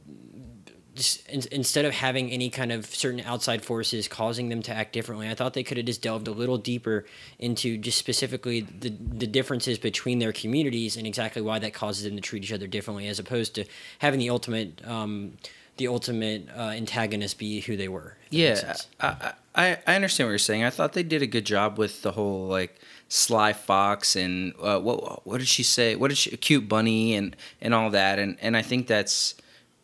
just 0.96 1.28
in, 1.28 1.42
instead 1.52 1.86
of 1.86 1.94
having 1.94 2.30
any 2.30 2.50
kind 2.50 2.72
of 2.72 2.86
certain 2.86 3.22
outside 3.22 3.64
forces 3.64 4.08
causing 4.08 4.50
them 4.50 4.62
to 4.64 4.74
act 4.74 4.94
differently, 4.94 5.30
I 5.30 5.34
thought 5.34 5.54
they 5.54 5.64
could 5.64 5.78
have 5.78 5.86
just 5.86 6.02
delved 6.02 6.28
a 6.28 6.32
little 6.32 6.58
deeper 6.58 7.06
into 7.40 7.78
just 7.78 7.98
specifically 7.98 8.62
the 8.62 8.90
the 8.90 9.28
differences 9.28 9.78
between 9.78 10.20
their 10.20 10.34
communities 10.34 10.98
and 10.98 11.08
exactly 11.08 11.42
why 11.42 11.60
that 11.60 11.74
causes 11.74 12.04
them 12.04 12.16
to 12.16 12.22
treat 12.22 12.44
each 12.44 12.54
other 12.54 12.68
differently, 12.68 13.08
as 13.08 13.20
opposed 13.20 13.56
to 13.56 13.66
having 14.00 14.20
the 14.20 14.30
ultimate 14.30 14.86
um, 14.86 15.34
the 15.78 15.88
ultimate 15.88 16.48
uh, 16.56 16.70
antagonist 16.70 17.38
be 17.38 17.62
who 17.62 17.76
they 17.76 17.88
were. 17.88 18.18
Yeah. 18.30 18.76
I, 19.00 19.34
I 19.56 19.78
I 19.88 19.96
understand 19.96 20.28
what 20.28 20.32
you're 20.32 20.40
saying. 20.40 20.64
I 20.64 20.70
thought 20.70 20.94
they 20.94 21.04
did 21.04 21.22
a 21.22 21.28
good 21.28 21.46
job 21.46 21.78
with 21.78 22.02
the 22.02 22.12
whole 22.12 22.48
like 22.48 22.80
Sly 23.10 23.54
Fox 23.54 24.16
and 24.16 24.54
uh, 24.62 24.80
what 24.80 25.26
what 25.26 25.38
did 25.40 25.48
she 25.48 25.64
say? 25.64 25.96
What 25.96 26.10
did 26.10 26.18
she 26.18 26.36
cute 26.38 26.68
bunny 26.68 27.16
and 27.16 27.36
and 27.62 27.74
all 27.74 27.90
that 27.92 28.20
and 28.20 28.38
and 28.42 28.58
I 28.58 28.62
think 28.62 28.88
that's 28.88 29.36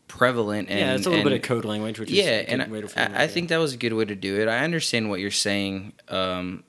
prevalent 0.07 0.69
and 0.69 0.79
yeah, 0.79 0.95
it's 0.95 1.05
a 1.05 1.09
little 1.09 1.21
and- 1.21 1.29
bit 1.29 1.41
of 1.41 1.47
code 1.47 1.65
language, 1.65 1.99
which 1.99 2.09
is 2.11 2.17
yeah, 2.17 2.43
and 2.47 2.71
way 2.71 2.81
to 2.81 3.17
I, 3.19 3.23
I 3.23 3.27
think 3.27 3.49
that 3.49 3.57
was 3.57 3.73
a 3.73 3.77
good 3.77 3.93
way 3.93 4.05
to 4.05 4.15
do 4.15 4.39
it. 4.41 4.47
I 4.47 4.63
understand 4.63 5.09
what 5.09 5.19
you're 5.19 5.31
saying, 5.31 5.93
um, 6.09 6.63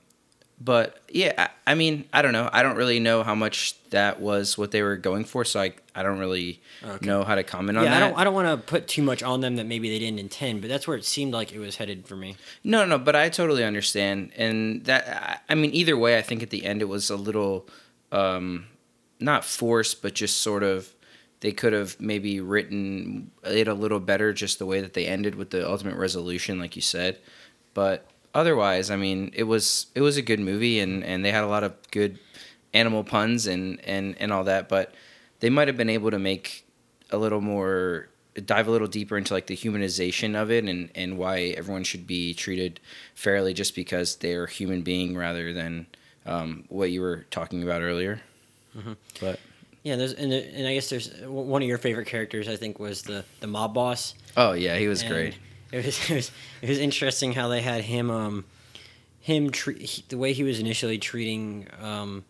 but 0.63 1.01
yeah, 1.09 1.33
I, 1.65 1.71
I 1.71 1.75
mean, 1.75 2.05
I 2.13 2.21
don't 2.21 2.33
know. 2.33 2.47
I 2.53 2.61
don't 2.61 2.75
really 2.75 2.99
know 2.99 3.23
how 3.23 3.33
much 3.33 3.75
that 3.89 4.21
was 4.21 4.57
what 4.57 4.69
they 4.71 4.83
were 4.83 4.95
going 4.95 5.25
for, 5.25 5.43
so 5.43 5.59
I 5.59 5.73
I 5.95 6.03
don't 6.03 6.19
really 6.19 6.61
Okay. 6.83 7.05
know 7.05 7.23
how 7.23 7.35
to 7.35 7.43
comment 7.43 7.77
on 7.77 7.83
yeah, 7.85 7.91
that. 7.91 7.97
I 8.03 8.07
don't 8.07 8.17
I 8.19 8.23
don't 8.23 8.33
want 8.33 8.47
to 8.47 8.57
put 8.65 8.87
too 8.87 9.01
much 9.01 9.23
on 9.23 9.41
them 9.41 9.55
that 9.55 9.65
maybe 9.65 9.89
they 9.89 9.97
didn't 9.99 10.19
intend, 10.19 10.61
but 10.61 10.69
that's 10.69 10.87
where 10.87 10.97
it 10.97 11.05
seemed 11.05 11.33
like 11.33 11.51
it 11.51 11.59
was 11.59 11.77
headed 11.77 12.05
for 12.07 12.15
me. 12.15 12.35
No, 12.63 12.85
no, 12.85 12.97
but 12.99 13.15
I 13.15 13.29
totally 13.29 13.63
understand, 13.63 14.31
and 14.35 14.85
that 14.85 15.43
I 15.49 15.55
mean, 15.55 15.71
either 15.73 15.97
way, 15.97 16.17
I 16.17 16.21
think 16.21 16.43
at 16.43 16.49
the 16.51 16.63
end 16.65 16.81
it 16.81 16.89
was 16.89 17.09
a 17.09 17.15
little, 17.17 17.67
um, 18.11 18.67
not 19.19 19.43
forced, 19.45 20.01
but 20.01 20.13
just 20.13 20.41
sort 20.41 20.63
of. 20.63 20.93
They 21.41 21.51
could 21.53 21.73
have 21.73 21.99
maybe 21.99 22.39
written 22.39 23.31
it 23.43 23.67
a 23.67 23.73
little 23.73 23.99
better, 23.99 24.31
just 24.31 24.59
the 24.59 24.67
way 24.67 24.79
that 24.81 24.93
they 24.93 25.07
ended 25.07 25.33
with 25.33 25.49
the 25.49 25.67
ultimate 25.67 25.95
resolution, 25.95 26.59
like 26.59 26.75
you 26.75 26.83
said. 26.83 27.17
But 27.73 28.05
otherwise, 28.33 28.89
I 28.91 28.95
mean, 28.95 29.31
it 29.33 29.43
was 29.43 29.87
it 29.95 30.01
was 30.01 30.17
a 30.17 30.21
good 30.21 30.39
movie, 30.39 30.79
and 30.79 31.03
and 31.03 31.23
they 31.25 31.31
had 31.31 31.43
a 31.43 31.47
lot 31.47 31.63
of 31.63 31.73
good 31.91 32.19
animal 32.73 33.03
puns 33.03 33.47
and 33.47 33.79
and 33.85 34.15
and 34.19 34.31
all 34.31 34.43
that. 34.45 34.69
But 34.69 34.93
they 35.39 35.49
might 35.49 35.67
have 35.67 35.77
been 35.77 35.89
able 35.89 36.11
to 36.11 36.19
make 36.19 36.65
a 37.09 37.17
little 37.17 37.41
more 37.41 38.07
dive 38.45 38.67
a 38.67 38.71
little 38.71 38.87
deeper 38.87 39.17
into 39.17 39.33
like 39.33 39.47
the 39.47 39.55
humanization 39.57 40.41
of 40.41 40.49
it 40.51 40.63
and 40.63 40.89
and 40.95 41.17
why 41.17 41.53
everyone 41.57 41.83
should 41.83 42.07
be 42.07 42.33
treated 42.33 42.79
fairly 43.13 43.53
just 43.53 43.75
because 43.75 44.15
they're 44.17 44.45
a 44.45 44.49
human 44.49 44.81
being 44.83 45.17
rather 45.17 45.51
than 45.53 45.85
um, 46.25 46.63
what 46.69 46.91
you 46.91 47.01
were 47.01 47.25
talking 47.31 47.61
about 47.63 47.81
earlier. 47.81 48.21
But 49.19 49.39
Yeah, 49.83 49.97
there's 49.97 50.13
and, 50.13 50.31
and 50.31 50.65
I 50.65 50.73
guess 50.75 50.89
there's 50.89 51.11
one 51.25 51.61
of 51.61 51.67
your 51.67 51.77
favorite 51.77 52.07
characters. 52.07 52.47
I 52.47 52.55
think 52.55 52.79
was 52.79 53.01
the 53.01 53.25
the 53.41 53.47
mob 53.47 53.73
boss. 53.73 54.13
oh 54.37 54.53
yeah, 54.53 54.77
he 54.77 54.87
was 54.87 55.01
And 55.01 55.11
great. 55.11 55.35
It 55.71 55.85
was, 55.85 55.97
it 56.09 56.15
was 56.15 56.31
it 56.61 56.69
was 56.69 56.79
interesting 56.79 57.33
how 57.33 57.47
they 57.47 57.61
had 57.61 57.81
him 57.83 58.09
um 58.09 58.45
him 59.19 59.51
treat 59.51 59.81
he, 59.81 60.03
the 60.09 60.17
way 60.17 60.33
he 60.33 60.43
was 60.43 60.59
initially 60.59 60.97
treating 60.97 61.67
um 61.81 62.23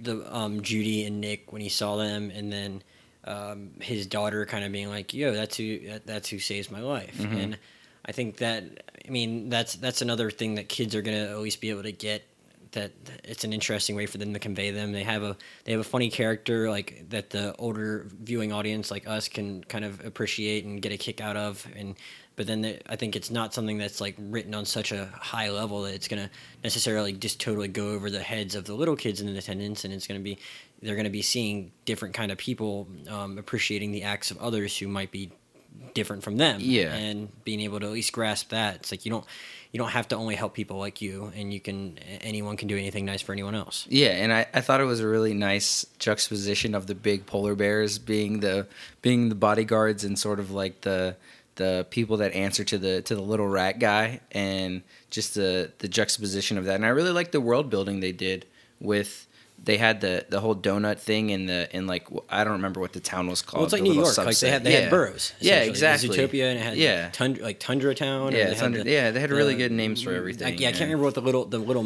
the 0.00 0.24
um 0.34 0.62
Judy 0.62 1.04
and 1.04 1.20
Nick 1.20 1.52
when 1.52 1.60
he 1.62 1.68
saw 1.68 1.96
them, 1.96 2.30
and 2.34 2.52
then 2.52 2.82
um, 3.24 3.70
his 3.80 4.06
daughter 4.06 4.46
kind 4.46 4.64
of 4.64 4.72
being 4.72 4.88
like, 4.88 5.12
"Yo, 5.12 5.32
that's 5.32 5.56
who 5.56 5.80
that, 5.88 6.06
that's 6.06 6.28
who 6.28 6.38
saves 6.38 6.70
my 6.70 6.80
life," 6.80 7.18
Mm-hmm. 7.18 7.36
and 7.36 7.58
I 8.06 8.12
think 8.12 8.36
that 8.38 8.62
I 9.06 9.10
mean 9.10 9.48
that's 9.48 9.74
that's 9.74 10.00
another 10.00 10.30
thing 10.30 10.54
that 10.54 10.68
kids 10.68 10.94
are 10.94 11.02
gonna 11.02 11.34
always 11.34 11.56
be 11.56 11.70
able 11.70 11.82
to 11.82 11.92
get 11.92 12.24
that 12.72 12.92
it's 13.24 13.44
an 13.44 13.52
interesting 13.52 13.96
way 13.96 14.06
for 14.06 14.18
them 14.18 14.32
to 14.34 14.38
convey 14.38 14.70
them. 14.70 14.92
They 14.92 15.02
have 15.02 15.22
a 15.22 15.36
they 15.64 15.72
have 15.72 15.80
a 15.80 15.84
funny 15.84 16.10
character 16.10 16.70
like 16.70 17.04
that 17.10 17.30
the 17.30 17.54
older 17.56 18.06
viewing 18.22 18.52
audience 18.52 18.90
like 18.90 19.06
us 19.08 19.28
can 19.28 19.64
kind 19.64 19.84
of 19.84 20.04
appreciate 20.04 20.64
and 20.64 20.80
get 20.80 20.92
a 20.92 20.96
kick 20.96 21.20
out 21.20 21.36
of 21.36 21.66
and 21.76 21.96
but 22.38 22.46
then 22.46 22.62
the, 22.62 22.80
I 22.90 22.96
think 22.96 23.16
it's 23.16 23.30
not 23.30 23.52
something 23.52 23.76
that's 23.76 24.00
like 24.00 24.14
written 24.18 24.54
on 24.54 24.64
such 24.64 24.92
a 24.92 25.06
high 25.12 25.50
level 25.50 25.82
that 25.82 25.92
it's 25.94 26.08
gonna 26.08 26.30
necessarily 26.64 27.12
just 27.12 27.40
totally 27.40 27.68
go 27.68 27.90
over 27.90 28.08
the 28.10 28.20
heads 28.22 28.54
of 28.54 28.64
the 28.64 28.74
little 28.74 28.96
kids 28.96 29.20
in 29.20 29.28
attendance 29.28 29.84
and 29.84 29.92
it's 29.92 30.06
gonna 30.06 30.20
be 30.20 30.38
they're 30.80 30.96
gonna 30.96 31.10
be 31.10 31.20
seeing 31.22 31.72
different 31.84 32.14
kind 32.14 32.30
of 32.32 32.38
people 32.38 32.86
um, 33.10 33.36
appreciating 33.38 33.90
the 33.92 34.04
acts 34.04 34.30
of 34.30 34.38
others 34.38 34.78
who 34.78 34.86
might 34.88 35.10
be 35.10 35.30
different 35.94 36.22
from 36.22 36.36
them 36.36 36.58
Yeah. 36.60 36.94
and 36.94 37.28
being 37.44 37.60
able 37.60 37.80
to 37.80 37.86
at 37.86 37.92
least 37.92 38.12
grasp 38.12 38.50
that 38.50 38.76
it's 38.76 38.90
like 38.92 39.04
you 39.04 39.10
don't 39.10 39.24
you 39.72 39.78
don't 39.78 39.90
have 39.90 40.08
to 40.08 40.16
only 40.16 40.34
help 40.34 40.54
people 40.54 40.78
like 40.78 41.02
you 41.02 41.30
and 41.36 41.52
you 41.52 41.60
can 41.60 41.98
anyone 42.22 42.56
can 42.56 42.68
do 42.68 42.76
anything 42.76 43.04
nice 43.04 43.20
for 43.20 43.32
anyone 43.32 43.54
else 43.54 43.86
Yeah, 43.90 44.08
and 44.10 44.32
I, 44.32 44.46
I 44.54 44.60
thought 44.60 44.80
it 44.80 44.84
was 44.84 45.00
a 45.00 45.06
really 45.08 45.34
nice 45.34 45.84
juxtaposition 45.98 46.74
of 46.74 46.86
the 46.86 46.94
big 46.94 47.26
polar 47.26 47.54
bears 47.54 47.98
being 47.98 48.40
the 48.40 48.66
being 49.02 49.28
the 49.28 49.34
bodyguards 49.34 50.04
and 50.04 50.18
sort 50.18 50.40
of 50.40 50.50
like 50.50 50.80
the 50.82 51.16
the 51.58 51.86
people 51.90 52.16
that 52.16 52.32
answer 52.32 52.64
to 52.64 52.78
the 52.78 53.02
to 53.02 53.14
the 53.14 53.20
little 53.22 53.46
rat 53.46 53.78
guy 53.78 54.20
and 54.32 54.82
just 55.10 55.34
the 55.34 55.70
the 55.80 55.88
juxtaposition 55.88 56.56
of 56.58 56.64
that. 56.64 56.74
And 56.76 56.86
I 56.86 56.88
really 56.88 57.12
like 57.12 57.30
the 57.32 57.40
world 57.40 57.68
building 57.70 58.00
they 58.00 58.12
did 58.12 58.46
with 58.80 59.26
they 59.62 59.76
had 59.76 60.00
the 60.00 60.24
the 60.30 60.40
whole 60.40 60.54
donut 60.56 60.98
thing 61.00 61.30
in 61.30 61.46
the 61.46 61.68
in 61.76 61.86
like 61.86 62.06
I 62.30 62.44
don't 62.44 62.54
remember 62.54 62.80
what 62.80 62.92
the 62.94 63.00
town 63.00 63.26
was 63.28 63.42
called. 63.42 63.58
Well, 63.58 63.64
it's 63.64 63.72
like 63.72 63.82
New 63.82 63.92
York. 63.92 64.16
Like 64.16 64.38
they 64.38 64.48
had 64.50 64.64
they 64.64 64.72
yeah. 64.72 64.80
had 64.82 64.90
boroughs. 64.90 65.32
Yeah, 65.40 65.62
essentially. 65.62 65.66
It 65.66 65.70
was 65.70 65.78
exactly. 65.78 66.08
Utopia 66.16 66.48
and 66.50 66.58
it 66.58 66.62
had 66.62 66.76
Yeah. 66.76 67.10
tundra, 67.10 67.42
like 67.42 67.58
Tundra 67.60 67.94
Town. 67.94 68.32
Yeah, 68.32 68.44
they 68.44 68.50
had 68.50 68.56
Tundra- 68.58 68.84
the- 68.84 68.90
yeah, 68.90 69.10
they 69.10 69.20
had 69.20 69.30
really 69.30 69.54
the- 69.54 69.62
good 69.64 69.72
names 69.72 70.00
for 70.02 70.12
I- 70.12 70.16
everything, 70.16 70.58
yeah, 70.58 70.68
I 70.68 70.72
can't 70.72 70.84
remember 70.84 71.04
what 71.04 71.14
the 71.14 71.22
little 71.22 71.44
the 71.44 71.58
little 71.58 71.82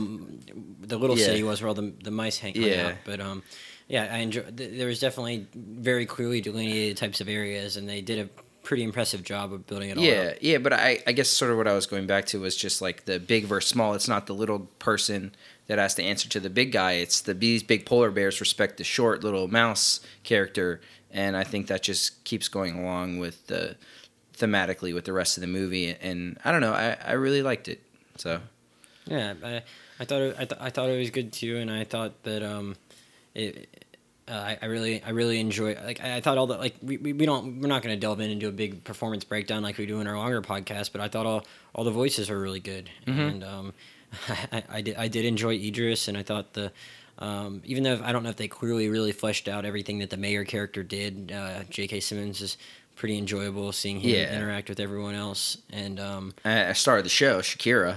the 0.93 0.99
little 0.99 1.19
Yeah. 1.19 1.25
city 1.25 1.43
was 1.43 1.61
where 1.63 1.69
all 1.69 1.75
the 1.75 1.93
the 2.05 2.11
mice 2.11 2.39
hang 2.39 2.55
Yeah. 2.55 2.89
out. 2.89 2.95
But 3.05 3.21
um, 3.21 3.43
yeah, 3.89 4.07
I 4.13 4.19
enjoy. 4.19 4.43
th- 4.55 4.77
There 4.79 4.87
was 4.89 5.01
definitely 5.01 5.47
very 5.55 6.05
clearly 6.05 6.41
delineated 6.43 6.99
types 6.99 7.21
of 7.23 7.29
areas, 7.29 7.79
and 7.79 7.89
they 7.89 8.03
did 8.03 8.19
a 8.19 8.29
pretty 8.63 8.83
impressive 8.83 9.23
job 9.23 9.53
of 9.53 9.67
building 9.67 9.91
it 9.91 9.99
all. 9.99 10.05
Yeah, 10.05 10.33
up. 10.33 10.37
yeah, 10.41 10.59
but 10.59 10.73
I, 10.73 11.03
I 11.07 11.13
guess 11.13 11.29
sort 11.29 11.51
of 11.51 11.57
what 11.57 11.69
I 11.69 11.73
was 11.73 11.87
going 11.87 12.07
back 12.07 12.27
to 12.27 12.41
was 12.41 12.57
just 12.57 12.81
like 12.81 13.05
the 13.05 13.19
big 13.19 13.45
versus 13.45 13.69
small. 13.71 13.95
It's 13.95 14.09
not 14.09 14.27
the 14.27 14.35
little 14.35 14.61
person 14.79 15.35
that 15.67 15.79
has 15.79 15.95
to 15.97 16.03
answer 16.03 16.29
to 16.29 16.41
the 16.41 16.51
big 16.51 16.73
guy. 16.73 16.93
It's 16.93 17.21
the 17.21 17.35
these 17.35 17.63
big 17.63 17.87
polar 17.87 18.11
bears 18.11 18.41
respect 18.41 18.77
the 18.79 18.85
short 18.85 19.25
little 19.25 19.49
mouse 19.49 20.01
character, 20.23 20.81
and 21.11 21.37
I 21.37 21.45
think 21.45 21.67
that 21.69 21.83
just 21.83 22.23
keeps 22.25 22.49
going 22.49 22.79
along 22.79 23.19
with 23.19 23.47
the 23.47 23.77
thematically 24.37 24.95
with 24.95 25.05
the 25.05 25.13
rest 25.13 25.37
of 25.37 25.41
the 25.41 25.47
movie. 25.47 25.95
And 26.01 26.39
I 26.45 26.53
don't 26.53 26.61
know, 26.61 26.73
I, 26.73 26.97
I 27.05 27.13
really 27.13 27.43
liked 27.43 27.69
it. 27.69 27.81
So 28.17 28.41
Yeah, 29.07 29.35
I, 29.45 29.63
I 30.01 30.05
thought 30.05 30.21
it, 30.21 30.37
I, 30.39 30.45
th- 30.45 30.61
I 30.61 30.71
thought 30.71 30.89
it 30.89 30.99
was 30.99 31.11
good 31.11 31.33
too, 31.33 31.59
and 31.59 31.71
I 31.71 31.85
thought 31.85 32.23
that 32.25 32.43
um, 32.43 32.77
it. 33.35 33.85
Uh, 34.29 34.33
I, 34.33 34.59
I 34.63 34.67
really 34.67 35.03
I 35.03 35.11
really 35.11 35.41
enjoy 35.41 35.77
like 35.85 36.01
I, 36.03 36.17
I 36.17 36.21
thought 36.21 36.39
all 36.39 36.47
the 36.47 36.57
like 36.57 36.77
we, 36.81 36.97
we, 36.97 37.13
we 37.13 37.27
don't 37.27 37.61
we're 37.61 37.67
not 37.69 37.83
going 37.83 37.95
to 37.95 38.01
delve 38.01 38.21
in 38.21 38.31
and 38.31 38.41
do 38.41 38.49
a 38.49 38.53
big 38.53 38.85
performance 38.85 39.25
breakdown 39.25 39.63
like 39.65 39.79
we 39.79 39.85
do 39.87 40.01
in 40.01 40.07
our 40.07 40.17
longer 40.17 40.41
podcast 40.41 40.93
but 40.93 41.01
I 41.01 41.09
thought 41.09 41.27
all 41.27 41.45
all 41.75 41.83
the 41.83 41.91
voices 41.91 42.31
are 42.31 42.39
really 42.41 42.61
good 42.61 42.89
and 43.07 43.43
um, 43.43 43.73
I, 44.53 44.63
I 44.69 44.81
did 44.81 44.97
I 44.97 45.09
did 45.09 45.25
enjoy 45.25 45.55
Idris 45.57 46.07
and 46.07 46.17
I 46.17 46.23
thought 46.23 46.53
the 46.53 46.71
um, 47.19 47.63
even 47.65 47.83
though 47.83 48.01
I 48.03 48.13
don't 48.13 48.23
know 48.23 48.31
if 48.31 48.37
they 48.37 48.49
clearly 48.49 48.89
really 48.89 49.13
fleshed 49.13 49.49
out 49.49 49.65
everything 49.65 49.99
that 49.99 50.11
the 50.11 50.17
mayor 50.17 50.45
character 50.45 50.83
did 50.85 51.33
uh, 51.33 51.65
J.K. 51.69 51.99
Simmons 52.01 52.41
is 52.41 52.59
pretty 52.95 53.19
enjoyable 53.19 53.73
seeing 53.73 53.99
him 54.01 54.11
Yeah. 54.11 54.37
interact 54.37 54.69
with 54.69 54.79
everyone 54.79 55.15
else 55.17 55.59
and 55.71 55.99
um, 55.99 56.33
I, 56.45 56.69
I 56.69 56.73
started 56.75 57.05
the 57.05 57.11
show, 57.11 57.41
Shakira. 57.41 57.97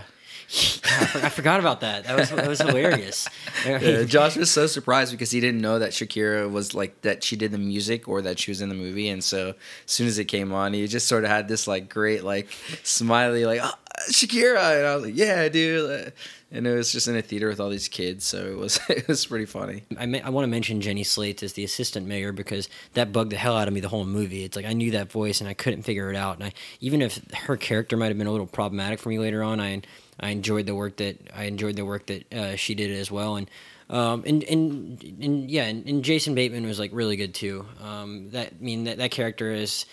I, 0.86 1.30
forgot 1.30 1.60
about 1.60 1.82
that 1.82 2.04
that 2.06 2.16
was 2.16 2.30
that 2.30 2.48
was 2.48 2.62
hilarious 2.62 3.28
Yeah, 3.66 4.04
Josh 4.08 4.38
was 4.38 4.52
so 4.52 4.68
surprised 4.68 5.12
because 5.12 5.32
he 5.32 5.40
didn't 5.40 5.62
know 5.62 5.80
that 5.80 5.92
Shakira 5.92 6.50
was 6.50 6.74
like 6.74 7.02
that 7.02 7.24
she 7.24 7.36
did 7.36 7.52
the 7.52 7.58
music 7.58 8.08
or 8.08 8.22
that 8.22 8.40
she 8.40 8.52
was 8.52 8.62
in 8.62 8.70
the 8.70 8.76
movie, 8.76 9.10
and 9.10 9.24
so 9.24 9.50
as 9.50 9.56
soon 9.92 10.08
as 10.08 10.20
it 10.20 10.26
came 10.26 10.52
on, 10.52 10.74
he 10.74 10.86
just 10.88 11.08
sort 11.08 11.24
of 11.24 11.30
had 11.30 11.48
this 11.48 11.68
like 11.68 11.90
great 11.90 12.24
like 12.24 12.50
smiley 12.84 13.46
like 13.46 13.62
"Ah, 13.64 13.78
Shakira, 14.10 14.78
and 14.78 14.88
I 14.88 14.96
was 14.96 15.06
like, 15.06 15.16
yeah, 15.16 15.48
dude, 15.50 16.14
and 16.52 16.68
it 16.68 16.76
was 16.76 16.92
just 16.92 17.08
in 17.08 17.16
a 17.16 17.22
theater 17.22 17.48
with 17.48 17.60
all 17.60 17.70
these 17.70 17.88
kids, 17.88 18.26
so 18.26 18.46
it 18.46 18.58
was 18.58 18.80
it 18.90 19.08
was 19.08 19.26
pretty 19.26 19.46
funny. 19.46 19.84
I, 19.98 20.06
ma- 20.06 20.20
I 20.24 20.30
want 20.30 20.44
to 20.44 20.50
mention 20.50 20.82
Jenny 20.82 21.04
Slate 21.04 21.42
as 21.44 21.54
the 21.54 21.64
assistant 21.64 22.08
mayor 22.08 22.32
because 22.32 22.70
that 22.94 23.12
bugged 23.12 23.32
the 23.32 23.38
hell 23.38 23.58
out 23.58 23.68
of 23.68 23.74
me 23.74 23.80
the 23.80 23.90
whole 23.90 24.06
movie. 24.06 24.44
It's 24.44 24.56
like 24.56 24.66
I 24.66 24.74
knew 24.74 24.92
that 24.92 25.12
voice 25.12 25.42
and 25.42 25.50
I 25.50 25.54
couldn't 25.54 25.84
figure 25.84 26.10
it 26.10 26.16
out. 26.16 26.36
And 26.36 26.46
I, 26.46 26.54
even 26.82 27.02
if 27.02 27.20
her 27.34 27.58
character 27.58 27.98
might 27.98 28.08
have 28.10 28.18
been 28.18 28.28
a 28.28 28.32
little 28.32 28.48
problematic 28.48 29.00
for 29.00 29.10
me 29.10 29.20
later 29.20 29.44
on, 29.44 29.60
I 29.60 29.82
I 30.20 30.30
enjoyed 30.30 30.66
the 30.66 30.76
work 30.76 30.98
that 30.98 31.30
I 31.36 31.44
enjoyed 31.46 31.76
the 31.76 31.86
work 31.86 32.08
that 32.08 32.34
uh, 32.34 32.56
she 32.56 32.76
did 32.76 32.92
as 32.92 33.12
well. 33.12 33.36
And 33.36 33.50
um, 33.90 34.24
and, 34.26 34.44
and 34.44 35.04
and 35.22 35.52
yeah, 35.52 35.66
and, 35.66 35.88
and 35.88 36.04
Jason 36.04 36.36
Bateman 36.36 36.66
was 36.66 36.80
like 36.80 36.92
really 36.94 37.16
good 37.18 37.34
too. 37.34 37.66
Um, 37.84 38.30
that 38.32 38.54
I 38.60 38.64
mean 38.64 38.86
that 38.86 38.98
that 38.98 39.12
character 39.12 39.52
is 39.52 39.86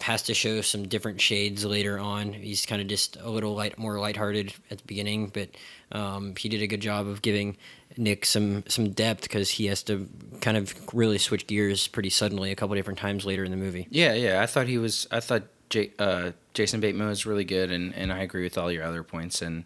has 0.00 0.22
to 0.22 0.34
show 0.34 0.60
some 0.60 0.88
different 0.88 1.20
shades 1.20 1.64
later 1.64 1.98
on. 1.98 2.32
He's 2.32 2.66
kind 2.66 2.82
of 2.82 2.88
just 2.88 3.16
a 3.16 3.30
little 3.30 3.54
light, 3.54 3.78
more 3.78 3.98
lighthearted 4.00 4.52
at 4.70 4.78
the 4.78 4.84
beginning, 4.84 5.28
but 5.28 5.50
um, 5.92 6.34
he 6.36 6.48
did 6.48 6.62
a 6.62 6.66
good 6.66 6.80
job 6.80 7.06
of 7.06 7.22
giving 7.22 7.56
Nick 7.96 8.26
some 8.26 8.64
some 8.66 8.90
depth 8.90 9.22
because 9.22 9.50
he 9.50 9.66
has 9.66 9.82
to 9.84 10.08
kind 10.40 10.56
of 10.56 10.74
really 10.92 11.18
switch 11.18 11.46
gears 11.46 11.86
pretty 11.86 12.10
suddenly 12.10 12.50
a 12.50 12.56
couple 12.56 12.74
different 12.74 12.98
times 12.98 13.24
later 13.24 13.44
in 13.44 13.50
the 13.50 13.56
movie. 13.56 13.86
Yeah, 13.90 14.14
yeah, 14.14 14.42
I 14.42 14.46
thought 14.46 14.66
he 14.66 14.78
was. 14.78 15.06
I 15.10 15.20
thought 15.20 15.44
J, 15.74 15.90
uh, 15.98 16.30
Jason 16.54 16.78
Bateman 16.78 17.08
was 17.08 17.26
really 17.26 17.44
good, 17.44 17.72
and 17.72 17.92
and 17.94 18.12
I 18.12 18.20
agree 18.20 18.44
with 18.44 18.56
all 18.56 18.70
your 18.70 18.84
other 18.84 19.02
points 19.02 19.42
and. 19.42 19.64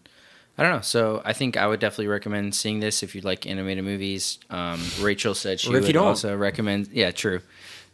I 0.57 0.63
don't 0.63 0.73
know. 0.73 0.81
So 0.81 1.21
I 1.23 1.31
think 1.31 1.55
I 1.55 1.65
would 1.67 1.79
definitely 1.79 2.07
recommend 2.07 2.53
seeing 2.53 2.81
this 2.81 3.01
if 3.01 3.15
you 3.15 3.21
like 3.21 3.47
animated 3.47 3.85
movies. 3.85 4.39
Um, 4.49 4.81
Rachel 4.99 5.33
said 5.33 5.61
she 5.61 5.69
would 5.69 5.95
also 5.95 6.35
recommend. 6.35 6.89
Yeah, 6.91 7.11
true. 7.11 7.39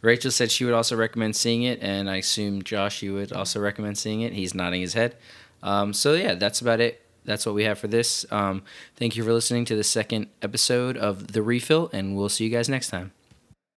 Rachel 0.02 0.32
said 0.32 0.50
she 0.50 0.64
would 0.64 0.74
also 0.74 0.96
recommend 0.96 1.36
seeing 1.36 1.62
it, 1.62 1.80
and 1.80 2.10
I 2.10 2.16
assume 2.16 2.62
Josh, 2.62 3.02
you 3.02 3.14
would 3.14 3.32
also 3.32 3.60
recommend 3.60 3.98
seeing 3.98 4.22
it. 4.22 4.32
He's 4.32 4.52
nodding 4.52 4.80
his 4.80 4.94
head. 4.94 5.14
Um, 5.62 5.92
so 5.92 6.14
yeah, 6.14 6.34
that's 6.34 6.60
about 6.60 6.80
it. 6.80 7.02
That's 7.24 7.46
what 7.46 7.54
we 7.54 7.62
have 7.62 7.78
for 7.78 7.86
this. 7.86 8.26
Um, 8.32 8.64
thank 8.96 9.14
you 9.14 9.22
for 9.22 9.32
listening 9.32 9.64
to 9.66 9.76
the 9.76 9.84
second 9.84 10.26
episode 10.42 10.96
of 10.96 11.34
The 11.34 11.42
Refill, 11.42 11.88
and 11.92 12.16
we'll 12.16 12.28
see 12.28 12.42
you 12.42 12.50
guys 12.50 12.68
next 12.68 12.88
time. 12.88 13.12